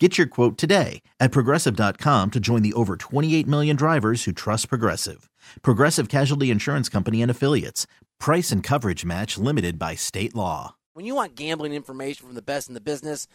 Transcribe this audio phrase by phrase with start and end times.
[0.00, 4.68] Get your quote today at progressive.com to join the over 28 million drivers who trust
[4.68, 5.28] Progressive.
[5.62, 7.88] Progressive Casualty Insurance Company and Affiliates.
[8.20, 10.76] Price and coverage match limited by state law.
[10.92, 13.26] When you want gambling information from the best in the business,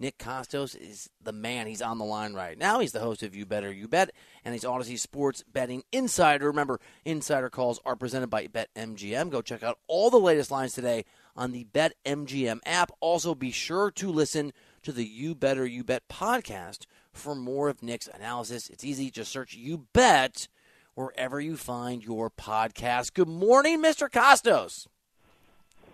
[0.00, 1.68] Nick Kostos is the man.
[1.68, 2.80] He's on the line right now.
[2.80, 4.10] He's the host of You Better You Bet,
[4.44, 6.46] and he's Audacy Sports Betting Insider.
[6.46, 9.30] Remember, insider calls are presented by BetMGM.
[9.30, 11.04] Go check out all the latest lines today
[11.36, 12.90] on the BetMGM app.
[13.00, 17.82] Also, be sure to listen to the You Better You Bet podcast for more of
[17.82, 18.68] Nick's analysis.
[18.70, 19.10] It's easy.
[19.10, 20.48] Just search You Bet
[20.94, 23.14] wherever you find your podcast.
[23.14, 24.08] Good morning, Mr.
[24.08, 24.86] Kostos.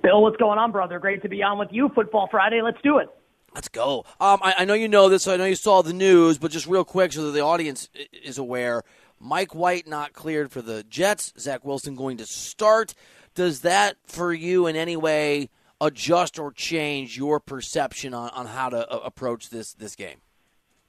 [0.02, 0.98] Bill, what's going on, brother?
[0.98, 1.88] Great to be on with you.
[1.94, 2.60] Football Friday.
[2.62, 3.08] Let's do it.
[3.54, 4.04] Let's go.
[4.20, 6.50] Um, I, I, know you know this, so I know you saw the news, but
[6.50, 8.82] just real quick so that the audience is aware
[9.20, 12.94] Mike White not cleared for the Jets, Zach Wilson going to start.
[13.34, 15.48] Does that, for you in any way,
[15.84, 20.18] adjust or change your perception on, on how to uh, approach this, this game?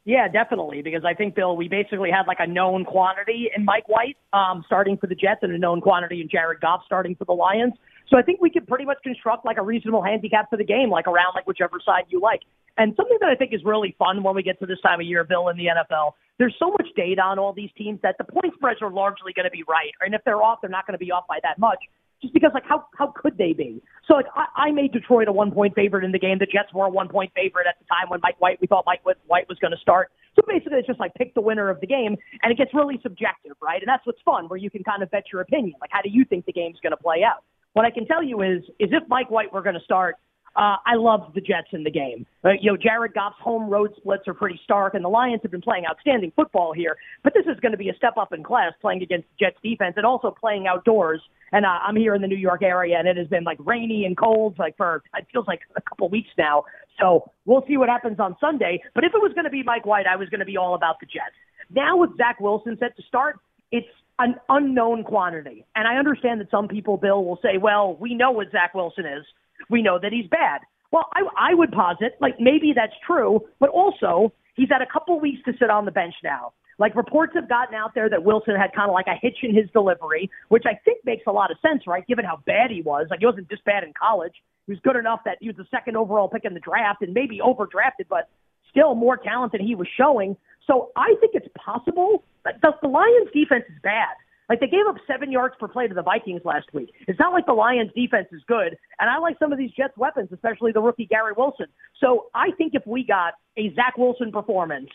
[0.06, 0.83] Yeah, definitely.
[0.83, 4.63] Because I think, Bill, we basically had like a known quantity in Mike White um,
[4.67, 7.73] starting for the Jets and a known quantity in Jared Goff starting for the Lions.
[8.07, 10.91] So I think we could pretty much construct like a reasonable handicap for the game,
[10.91, 12.41] like around like whichever side you like.
[12.78, 15.07] And something that I think is really fun when we get to this time of
[15.07, 18.25] year, Bill, in the NFL, there's so much data on all these teams that the
[18.25, 19.91] point spreads are largely going to be right.
[20.01, 21.79] And if they're off, they're not going to be off by that much.
[22.22, 23.81] Just because, like, how how could they be?
[24.08, 26.40] So, like, I, I made Detroit a one point favorite in the game.
[26.40, 28.59] The Jets were a one point favorite at the time when Mike White.
[28.62, 30.12] We thought Mike White was going to start.
[30.36, 33.00] So basically, it's just like pick the winner of the game, and it gets really
[33.03, 33.81] subjective, right?
[33.81, 35.76] And that's what's fun, where you can kind of bet your opinion.
[35.80, 37.44] Like, how do you think the game's going to play out?
[37.74, 40.16] What I can tell you is, is if Mike White were going to start,
[40.55, 42.25] uh, I love the Jets in the game.
[42.43, 45.51] Uh, you know, Jared Goff's home road splits are pretty stark, and the Lions have
[45.51, 46.95] been playing outstanding football here.
[47.23, 49.57] But this is going to be a step up in class playing against the Jets
[49.61, 51.21] defense and also playing outdoors.
[51.51, 54.05] And uh, I'm here in the New York area, and it has been like rainy
[54.05, 56.63] and cold, like for it feels like a couple weeks now.
[56.99, 58.81] So we'll see what happens on Sunday.
[58.93, 60.75] But if it was going to be Mike White, I was going to be all
[60.75, 61.35] about the Jets.
[61.69, 63.39] Now with Zach Wilson set to start,
[63.72, 63.87] it's
[64.19, 65.66] an unknown quantity.
[65.75, 69.05] And I understand that some people, Bill, will say, well, we know what Zach Wilson
[69.05, 69.25] is.
[69.69, 70.61] We know that he's bad.
[70.91, 75.19] Well, I, I would posit, like, maybe that's true, but also he's had a couple
[75.19, 76.53] weeks to sit on the bench now.
[76.77, 79.55] Like, reports have gotten out there that Wilson had kind of like a hitch in
[79.55, 82.81] his delivery, which I think makes a lot of sense, right, given how bad he
[82.81, 83.07] was.
[83.09, 84.33] Like, he wasn't this bad in college.
[84.67, 87.13] He was good enough that he was the second overall pick in the draft and
[87.13, 88.29] maybe overdrafted, but
[88.69, 90.35] still more talent than he was showing.
[90.67, 92.23] So I think it's possible.
[92.43, 94.16] The, the Lions' defense is bad.
[94.50, 96.94] Like they gave up seven yards per play to the Vikings last week.
[97.07, 98.78] It's not like the Lions defense is good.
[99.00, 101.67] And I like some of these Jets weapons, especially the rookie Garrett Wilson.
[102.00, 104.89] So I think if we got a Zach Wilson performance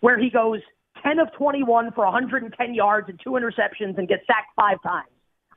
[0.00, 0.60] where he goes
[1.02, 5.10] 10 of 21 for 110 yards and two interceptions and gets sacked five times,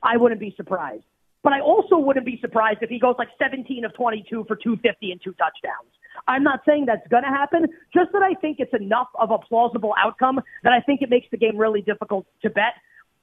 [0.03, 1.03] I wouldn't be surprised.
[1.41, 5.11] But I also wouldn't be surprised if he goes like 17 of 22 for 250
[5.11, 5.89] and two touchdowns.
[6.27, 9.37] I'm not saying that's going to happen, just that I think it's enough of a
[9.37, 12.73] plausible outcome that I think it makes the game really difficult to bet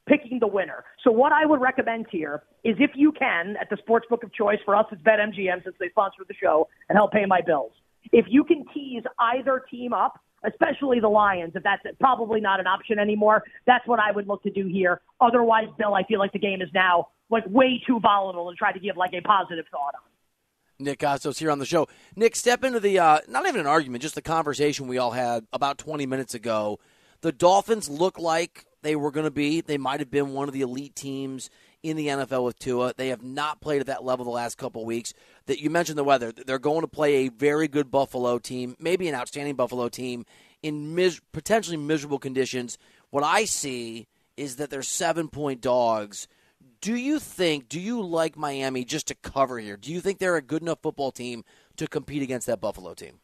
[0.07, 0.83] picking the winner.
[1.03, 4.33] So what I would recommend here is if you can, at the sports book of
[4.33, 7.71] choice, for us it's BetMGM since they sponsor the show and help pay my bills.
[8.11, 12.67] If you can tease either team up, especially the Lions, if that's probably not an
[12.67, 15.01] option anymore, that's what I would look to do here.
[15.19, 18.71] Otherwise, Bill, I feel like the game is now like way too volatile to try
[18.71, 20.01] to give like a positive thought on.
[20.79, 21.87] Nick Kostos here on the show.
[22.15, 25.45] Nick, step into the uh, not even an argument, just the conversation we all had
[25.51, 26.79] about 20 minutes ago.
[27.21, 29.59] The Dolphins look like they were going to be.
[29.59, 31.49] They might have been one of the elite teams
[31.83, 32.93] in the NFL with Tua.
[32.95, 35.13] They have not played at that level the last couple weeks.
[35.47, 36.31] That you mentioned the weather.
[36.31, 40.25] They're going to play a very good Buffalo team, maybe an outstanding Buffalo team
[40.63, 42.77] in mis- potentially miserable conditions.
[43.09, 44.07] What I see
[44.37, 46.29] is that they're seven point dogs.
[46.79, 49.75] Do you think, do you like Miami just to cover here?
[49.75, 51.43] Do you think they're a good enough football team
[51.75, 53.19] to compete against that Buffalo team?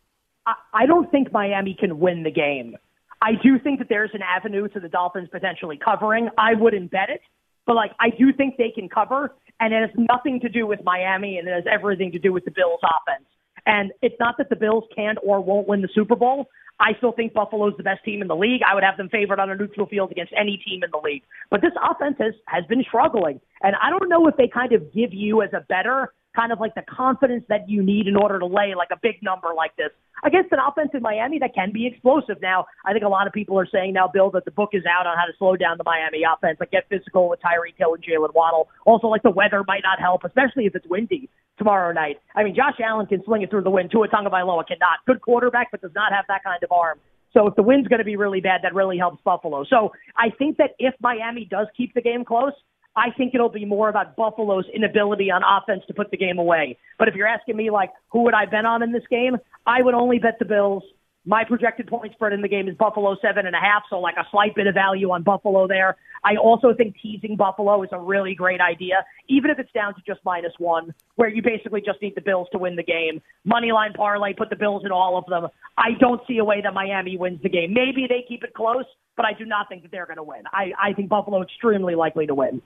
[0.74, 2.75] I don't think Miami can win the game.
[3.24, 6.28] I do think that there's an avenue to the Dolphins potentially covering.
[6.38, 7.22] I wouldn't bet it,
[7.66, 10.81] but like I do think they can cover, and it has nothing to do with
[10.84, 13.25] Miami, and it has everything to do with the Bills' offense.
[13.66, 16.50] And it's not that the Bills can't or won't win the Super Bowl.
[16.81, 18.62] I still think Buffalo's the best team in the league.
[18.70, 21.24] I would have them favored on a neutral field against any team in the league.
[21.50, 23.40] But this offense has, has been struggling.
[23.62, 26.59] And I don't know if they kind of give you as a better kind of
[26.59, 29.75] like the confidence that you need in order to lay like a big number like
[29.75, 29.89] this
[30.24, 32.38] against an offense in Miami that can be explosive.
[32.41, 34.83] Now, I think a lot of people are saying now, Bill, that the book is
[34.85, 37.94] out on how to slow down the Miami offense, like get physical with Tyreek Hill
[37.94, 38.69] and Jaylen Waddle.
[38.85, 42.18] Also, like the weather might not help, especially if it's windy tomorrow night.
[42.35, 43.91] I mean, Josh Allen can sling it through the wind.
[43.91, 45.06] Tua Tagovailoa cannot.
[45.06, 47.00] Good quarterback, but does not have that kind of arm.
[47.33, 49.65] So if the wind's going to be really bad, that really helps Buffalo.
[49.68, 52.53] So I think that if Miami does keep the game close,
[52.95, 56.78] I think it'll be more about Buffalo's inability on offense to put the game away.
[57.00, 59.38] But if you're asking me, like, who would I bet on in this game?
[59.66, 60.84] I would only bet the Bills.
[61.25, 64.16] My projected point spread in the game is Buffalo seven and a half, so like
[64.18, 65.95] a slight bit of value on Buffalo there.
[66.25, 70.01] I also think teasing Buffalo is a really great idea, even if it's down to
[70.06, 73.22] just minus one, where you basically just need the Bills to win the game.
[73.45, 75.50] Money line parlay, put the Bills in all of them.
[75.78, 77.74] I don't see a way that Miami wins the game.
[77.74, 78.86] Maybe they keep it close,
[79.16, 80.44] but I do not think that they're going to win.
[80.51, 82.62] I, I think Buffalo extremely likely to win.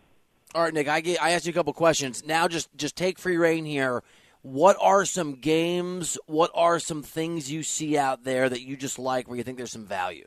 [0.56, 0.88] All right, Nick.
[0.88, 2.26] I get, I asked you a couple questions.
[2.26, 4.04] Now, just just take free reign here.
[4.42, 6.18] What are some games?
[6.26, 9.58] What are some things you see out there that you just like, where you think
[9.58, 10.26] there's some value?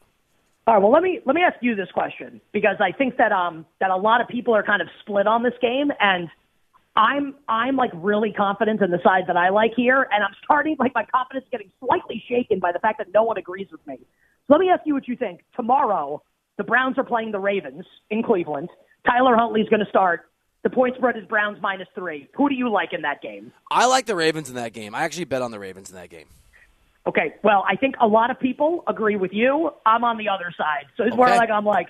[0.67, 0.83] All right.
[0.83, 3.91] Well, let me let me ask you this question because I think that um that
[3.91, 6.29] a lot of people are kind of split on this game, and
[6.97, 10.77] I'm I'm like really confident in the side that I like here, and I'm starting
[10.79, 13.85] like my confidence is getting slightly shaken by the fact that no one agrees with
[13.87, 13.97] me.
[14.47, 15.41] So let me ask you what you think.
[15.57, 16.23] Tomorrow,
[16.59, 18.69] the Browns are playing the Ravens in Cleveland.
[19.07, 20.27] Tyler Huntley's going to start.
[20.63, 22.29] The point spread is Browns minus three.
[22.35, 23.53] Who do you like in that game?
[23.71, 24.95] I like the Ravens in that game.
[24.95, 26.27] I actually bet on the Ravens in that game.
[27.07, 29.71] Okay, well, I think a lot of people agree with you.
[29.87, 31.21] I'm on the other side, so it's okay.
[31.21, 31.89] where like I'm like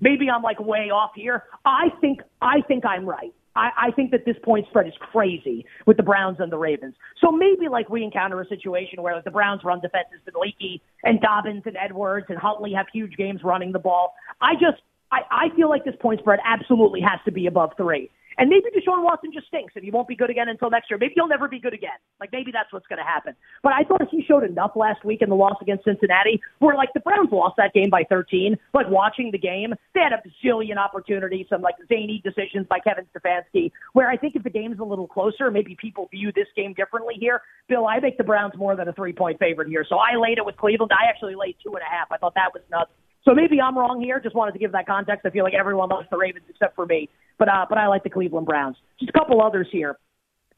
[0.00, 1.44] maybe I'm like way off here.
[1.64, 3.34] I think I think I'm right.
[3.54, 6.94] I, I think that this point spread is crazy with the Browns and the Ravens.
[7.20, 10.40] So maybe like we encounter a situation where like, the Browns run defense has been
[10.40, 14.14] leaky and Dobbins and Edwards and Huntley have huge games running the ball.
[14.40, 14.80] I just
[15.12, 18.10] I, I feel like this point spread absolutely has to be above three.
[18.38, 20.98] And maybe Deshaun Watson just stinks and he won't be good again until next year.
[20.98, 22.00] Maybe he'll never be good again.
[22.18, 23.34] Like maybe that's what's going to happen.
[23.62, 26.88] But I thought he showed enough last week in the loss against Cincinnati where like
[26.94, 28.56] the Browns lost that game by 13.
[28.72, 33.04] Like watching the game, they had a zillion opportunities, some like zany decisions by Kevin
[33.14, 36.72] Stefanski where I think if the game's a little closer, maybe people view this game
[36.72, 37.42] differently here.
[37.68, 39.84] Bill, I make the Browns more than a three point favorite here.
[39.86, 40.92] So I laid it with Cleveland.
[40.92, 42.10] I actually laid two and a half.
[42.10, 42.90] I thought that was nuts.
[43.24, 44.20] So maybe I'm wrong here.
[44.20, 45.24] Just wanted to give that context.
[45.24, 47.08] I feel like everyone loves the Ravens except for me,
[47.38, 48.76] but uh, but I like the Cleveland Browns.
[48.98, 49.96] Just a couple others here.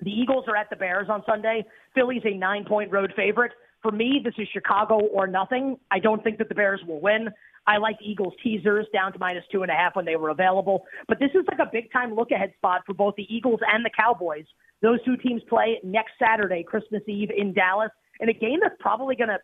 [0.01, 1.65] The Eagles are at the Bears on Sunday.
[1.95, 3.53] Philly's a nine point road favorite.
[3.83, 5.77] For me, this is Chicago or nothing.
[5.91, 7.29] I don't think that the Bears will win.
[7.67, 10.85] I like Eagles teasers down to minus two and a half when they were available.
[11.07, 13.85] But this is like a big time look ahead spot for both the Eagles and
[13.85, 14.45] the Cowboys.
[14.81, 17.91] Those two teams play next Saturday, Christmas Eve in Dallas,
[18.21, 19.39] in a game that's probably going to,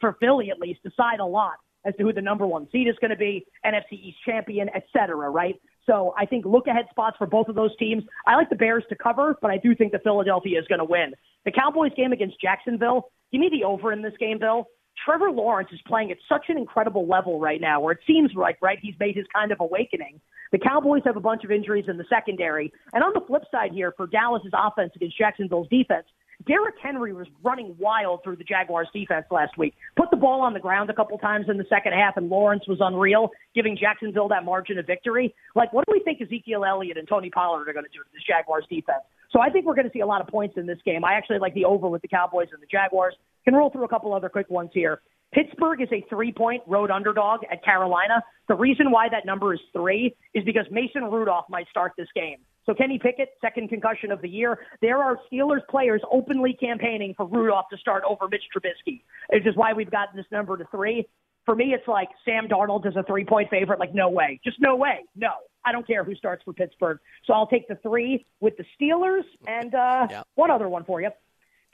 [0.00, 1.54] for Philly at least, decide a lot
[1.84, 4.84] as to who the number one seed is going to be, NFC East champion, et
[4.92, 5.60] cetera, right?
[5.86, 8.04] So I think look ahead spots for both of those teams.
[8.26, 10.84] I like the Bears to cover, but I do think that Philadelphia is going to
[10.84, 11.12] win.
[11.44, 14.66] The Cowboys game against Jacksonville, give me the over in this game, Bill.
[15.04, 18.56] Trevor Lawrence is playing at such an incredible level right now where it seems like,
[18.62, 20.20] right, he's made his kind of awakening.
[20.52, 22.72] The Cowboys have a bunch of injuries in the secondary.
[22.92, 26.06] And on the flip side here, for Dallas's offense against Jacksonville's defense,
[26.46, 29.74] Derrick Henry was running wild through the Jaguars defense last week.
[29.96, 32.64] Put the ball on the ground a couple times in the second half, and Lawrence
[32.68, 35.34] was unreal, giving Jacksonville that margin of victory.
[35.54, 38.10] Like, what do we think Ezekiel Elliott and Tony Pollard are going to do to
[38.12, 39.02] this Jaguars defense?
[39.30, 41.04] So I think we're going to see a lot of points in this game.
[41.04, 43.14] I actually like the over with the Cowboys and the Jaguars.
[43.44, 45.00] Can roll through a couple other quick ones here.
[45.32, 48.22] Pittsburgh is a three point road underdog at Carolina.
[48.48, 52.38] The reason why that number is three is because Mason Rudolph might start this game.
[52.66, 54.58] So Kenny Pickett, second concussion of the year.
[54.80, 59.54] There are Steelers players openly campaigning for Rudolph to start over Mitch Trubisky, which is
[59.56, 61.06] why we've gotten this number to three.
[61.44, 63.78] For me, it's like Sam Darnold is a three point favorite.
[63.78, 64.40] Like, no way.
[64.44, 65.00] Just no way.
[65.14, 65.30] No.
[65.64, 66.98] I don't care who starts for Pittsburgh.
[67.26, 70.22] So I'll take the three with the Steelers and uh, yeah.
[70.34, 71.10] one other one for you.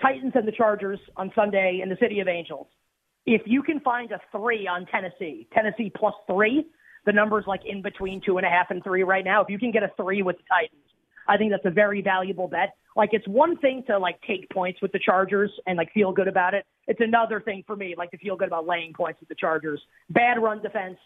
[0.01, 2.67] Titans and the Chargers on Sunday in the City of Angels.
[3.27, 6.67] If you can find a three on Tennessee, Tennessee plus three,
[7.07, 9.43] The number's like in between two and a half and three right now.
[9.43, 10.83] If you can get a three with the Titans,
[11.29, 12.75] I think that's a very valuable bet.
[12.97, 16.29] Like it's one thing to like take points with the Chargers and like feel good
[16.29, 16.67] about it.
[16.89, 19.81] It's another thing for me like to feel good about laying points with the Chargers.
[20.11, 20.97] Bad run defense,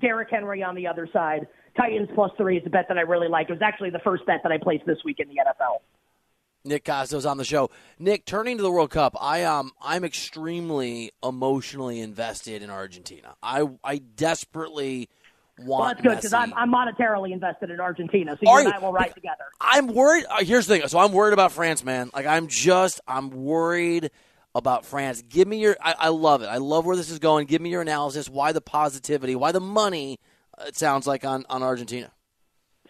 [0.00, 1.46] Derrick Henry on the other side.
[1.76, 3.50] Titans plus three is a bet that I really like.
[3.50, 5.80] It was actually the first bet that I placed this week in the NFL.
[6.66, 7.70] Nick Kostos on the show.
[7.98, 13.34] Nick, turning to the World Cup, I um I'm extremely emotionally invested in Argentina.
[13.42, 15.10] I I desperately
[15.58, 15.68] want.
[15.68, 18.78] Well, that's good because I'm, I'm monetarily invested in Argentina, so Are you and I
[18.78, 19.44] will ride together.
[19.60, 20.24] I'm worried.
[20.28, 20.88] Uh, here's the thing.
[20.88, 22.10] So I'm worried about France, man.
[22.14, 24.10] Like I'm just I'm worried
[24.54, 25.22] about France.
[25.22, 25.76] Give me your.
[25.80, 26.46] I, I love it.
[26.46, 27.46] I love where this is going.
[27.46, 28.28] Give me your analysis.
[28.28, 29.34] Why the positivity?
[29.34, 30.18] Why the money?
[30.58, 32.10] Uh, it sounds like on on Argentina.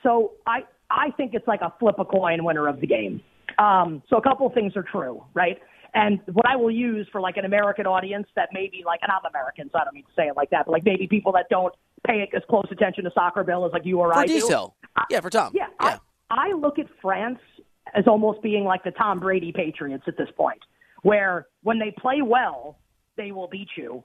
[0.02, 3.22] So I I think it's like a flip a coin winner of the game.
[3.58, 5.58] Um, so a couple things are true, right?
[5.94, 9.24] And what I will use for like an American audience that maybe like, and I'm
[9.30, 11.46] American, so I don't mean to say it like that, but like maybe people that
[11.48, 11.72] don't
[12.06, 14.76] pay as close attention to soccer, Bill, as like you or for I D-cell.
[14.82, 15.02] do.
[15.10, 15.52] Yeah, for Tom.
[15.54, 15.98] Yeah, yeah.
[16.30, 17.38] I, I look at France
[17.94, 20.60] as almost being like the Tom Brady Patriots at this point,
[21.02, 22.78] where when they play well,
[23.16, 24.02] they will beat you,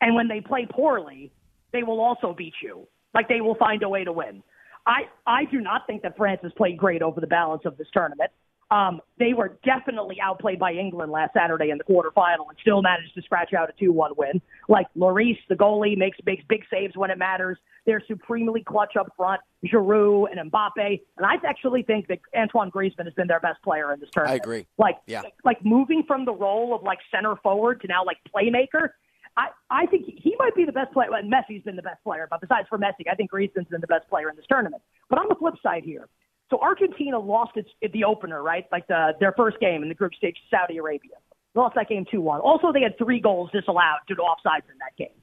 [0.00, 1.32] and when they play poorly,
[1.72, 2.86] they will also beat you.
[3.14, 4.42] Like they will find a way to win.
[4.86, 7.88] I I do not think that France has played great over the balance of this
[7.92, 8.30] tournament.
[8.70, 13.14] Um, they were definitely outplayed by England last Saturday in the quarterfinal and still managed
[13.14, 14.40] to scratch out a 2-1 win.
[14.68, 17.58] Like Lloris, the goalie, makes makes big saves when it matters.
[17.84, 19.40] They're supremely clutch up front.
[19.66, 23.92] Giroud and Mbappe, and I actually think that Antoine Griezmann has been their best player
[23.92, 24.40] in this tournament.
[24.40, 24.66] I agree.
[24.78, 25.22] Like, yeah.
[25.44, 28.90] like moving from the role of like center forward to now like playmaker.
[29.36, 31.08] I, I think he might be the best player.
[31.12, 33.86] And Messi's been the best player, but besides for Messi, I think Griezmann's been the
[33.86, 34.82] best player in this tournament.
[35.08, 36.08] But on the flip side here,
[36.50, 38.66] so Argentina lost its the opener, right?
[38.70, 41.16] Like the their first game in the group stage, Saudi Arabia.
[41.54, 42.40] Lost that game two one.
[42.40, 45.16] Also, they had three goals disallowed due to offsides in that game.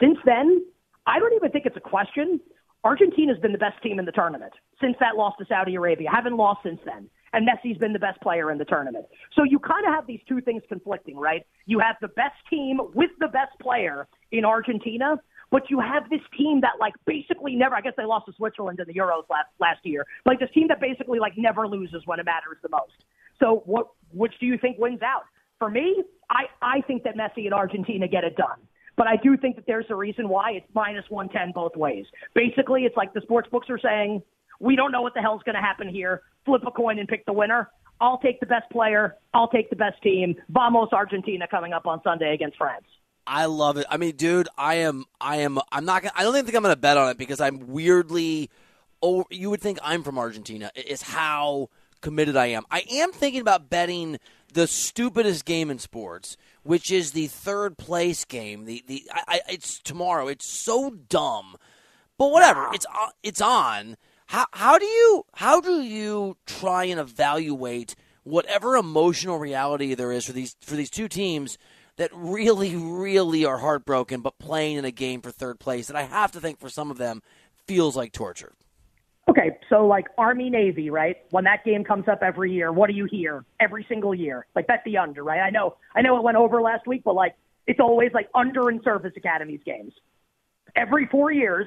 [0.00, 0.64] Since then,
[1.06, 2.40] I don't even think it's a question.
[2.84, 6.10] Argentina's been the best team in the tournament since that loss to Saudi Arabia.
[6.12, 7.08] Haven't lost since then.
[7.32, 9.06] And Messi's been the best player in the tournament.
[9.34, 11.44] So you kind of have these two things conflicting, right?
[11.66, 15.16] You have the best team with the best player in Argentina,
[15.54, 17.76] but you have this team that like basically never.
[17.76, 20.04] I guess they lost to Switzerland in the Euros last last year.
[20.26, 23.04] Like this team that basically like never loses when it matters the most.
[23.38, 23.86] So what?
[24.12, 25.22] Which do you think wins out?
[25.60, 28.58] For me, I I think that Messi and Argentina get it done.
[28.96, 32.06] But I do think that there's a reason why it's minus 110 both ways.
[32.34, 34.22] Basically, it's like the sports books are saying,
[34.58, 36.22] we don't know what the hell's going to happen here.
[36.46, 37.70] Flip a coin and pick the winner.
[38.00, 39.16] I'll take the best player.
[39.32, 40.34] I'll take the best team.
[40.48, 42.86] Vamos Argentina coming up on Sunday against France.
[43.26, 43.86] I love it.
[43.88, 46.02] I mean, dude, I am, I am, I'm not.
[46.02, 48.50] Gonna, I don't even think I'm going to bet on it because I'm weirdly.
[49.02, 50.70] Oh, you would think I'm from Argentina.
[50.74, 51.68] Is how
[52.00, 52.64] committed I am.
[52.70, 54.18] I am thinking about betting
[54.52, 58.64] the stupidest game in sports, which is the third place game.
[58.64, 60.28] The the I, I, it's tomorrow.
[60.28, 61.56] It's so dumb,
[62.18, 62.68] but whatever.
[62.72, 63.96] It's uh, it's on.
[64.26, 70.24] How how do you how do you try and evaluate whatever emotional reality there is
[70.24, 71.58] for these for these two teams?
[71.96, 76.02] That really, really are heartbroken, but playing in a game for third place that I
[76.02, 77.22] have to think for some of them
[77.66, 78.52] feels like torture.
[79.28, 81.16] Okay, so like Army Navy, right?
[81.30, 84.46] When that game comes up every year, what do you hear every single year?
[84.54, 85.40] Like bet the under, right?
[85.40, 87.34] I know, I know it went over last week, but like
[87.66, 89.92] it's always like under in service academies games.
[90.76, 91.66] Every four years,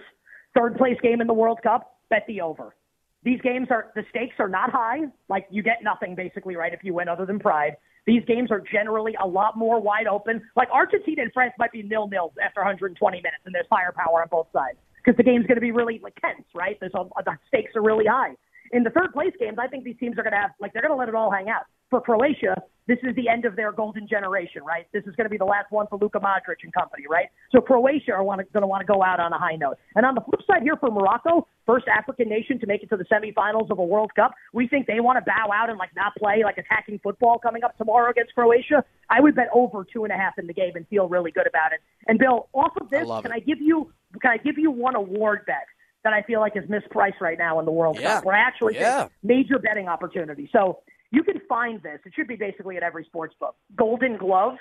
[0.55, 2.75] third place game in the World Cup, bet the over.
[3.23, 5.05] These games are the stakes are not high.
[5.27, 6.73] Like you get nothing basically, right?
[6.73, 7.77] If you win, other than pride.
[8.07, 10.41] These games are generally a lot more wide open.
[10.55, 14.29] Like Argentina and France might be nil nils after 120 minutes, and there's firepower on
[14.31, 16.77] both sides because the game's going to be really like tense, right?
[16.79, 18.31] There's a, the stakes are really high.
[18.71, 20.81] In the third place games, I think these teams are going to have like they're
[20.81, 21.63] going to let it all hang out.
[21.89, 22.55] For Croatia,
[22.87, 24.87] this is the end of their golden generation, right?
[24.93, 27.27] This is going to be the last one for Luka Modric and company, right?
[27.51, 29.75] So Croatia are going to want to go out on a high note.
[29.95, 32.97] And on the flip side here for Morocco, first African nation to make it to
[32.97, 35.93] the semifinals of a World Cup, we think they want to bow out and like
[35.95, 38.83] not play like attacking football coming up tomorrow against Croatia.
[39.09, 41.47] I would bet over two and a half in the game and feel really good
[41.47, 41.81] about it.
[42.07, 43.91] And Bill, off of this, I can I give you
[44.21, 45.67] can I give you one award bet?
[46.03, 48.15] that I feel like is mispriced right now in the World yeah.
[48.15, 48.99] Cup, where I actually yeah.
[48.99, 50.49] think major betting opportunity.
[50.53, 50.79] So
[51.11, 51.99] you can find this.
[52.05, 53.55] It should be basically at every sports book.
[53.75, 54.55] Golden Glove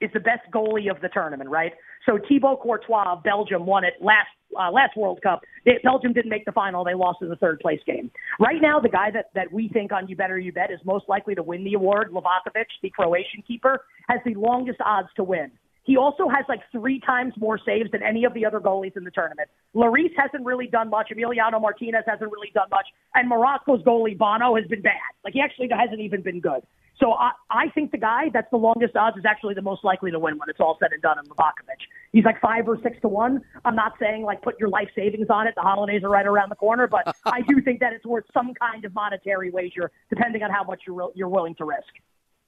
[0.00, 1.72] is the best goalie of the tournament, right?
[2.06, 5.40] So Thibaut Courtois of Belgium won it last uh, last World Cup.
[5.64, 8.10] They, Belgium didn't make the final; they lost in the third place game.
[8.40, 11.08] Right now, the guy that that we think on You Better You Bet is most
[11.08, 15.52] likely to win the award, Livakovic, the Croatian keeper, has the longest odds to win.
[15.84, 19.04] He also has like three times more saves than any of the other goalies in
[19.04, 19.48] the tournament.
[19.74, 21.10] Lloris hasn't really done much.
[21.10, 22.86] Emiliano Martinez hasn't really done much.
[23.14, 25.12] And Morocco's goalie, Bono, has been bad.
[25.24, 26.62] Like, he actually hasn't even been good.
[27.00, 30.12] So I, I think the guy that's the longest odds is actually the most likely
[30.12, 31.80] to win when it's all said and done in Livakovic.
[32.12, 33.42] He's like five or six to one.
[33.64, 35.54] I'm not saying like put your life savings on it.
[35.56, 38.54] The holidays are right around the corner, but I do think that it's worth some
[38.54, 41.88] kind of monetary wager depending on how much you're, you're willing to risk.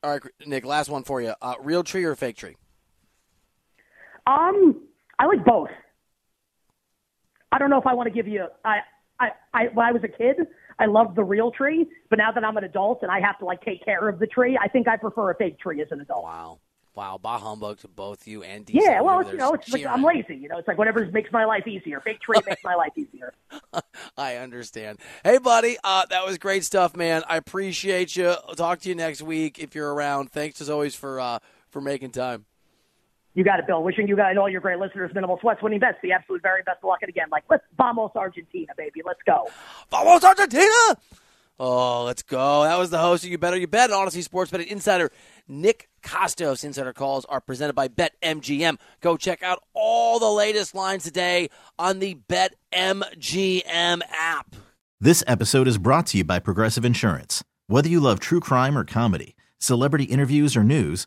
[0.04, 1.34] All right, Nick, last one for you.
[1.40, 2.56] Uh, real tree or fake tree?
[4.26, 4.82] Um,
[5.18, 5.70] I like both.
[7.52, 8.46] I don't know if I want to give you.
[8.64, 8.78] I,
[9.20, 10.36] I, I when I was a kid,
[10.78, 13.44] I loved the real tree, but now that I'm an adult and I have to
[13.44, 16.00] like take care of the tree, I think I prefer a fake tree as an
[16.00, 16.24] adult.
[16.24, 16.58] Wow.
[16.96, 18.74] Wow, bah humbug to both you and DC.
[18.74, 20.36] Yeah, well, it's, you know, it's like I'm lazy.
[20.36, 22.00] You know, it's like whatever makes my life easier.
[22.00, 23.34] Fake tree makes my life easier.
[24.16, 25.00] I understand.
[25.24, 27.24] Hey, buddy, uh, that was great stuff, man.
[27.28, 28.28] I appreciate you.
[28.28, 30.30] I'll talk to you next week if you're around.
[30.30, 32.44] Thanks as always for uh, for making time.
[33.34, 33.82] You got it, Bill.
[33.82, 36.62] Wishing you guys and all your great listeners minimal sweats, winning bets, the absolute very
[36.62, 37.00] best of luck.
[37.02, 39.02] And again, like, let's vamos Argentina, baby.
[39.04, 39.48] Let's go.
[39.90, 40.96] Vamos Argentina!
[41.58, 42.64] Oh, let's go.
[42.64, 45.12] That was the host of You Better You Bet, Audacy Sports Betting Insider,
[45.46, 46.64] Nick Kostos.
[46.64, 48.78] Insider calls are presented by BetMGM.
[49.00, 54.56] Go check out all the latest lines today on the BetMGM app.
[55.00, 57.44] This episode is brought to you by Progressive Insurance.
[57.66, 61.06] Whether you love true crime or comedy, celebrity interviews or news,